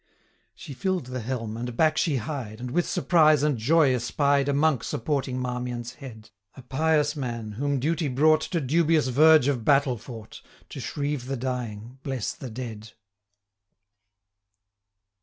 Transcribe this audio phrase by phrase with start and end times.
[0.55, 4.51] She fill'd the helm, and back she hied, And with surprise and joy espied A
[4.53, 9.63] Monk supporting Marmion's head; A pious man, whom duty brought 930 To dubious verge of
[9.63, 12.93] battle fought, To shrieve the dying, bless the dead.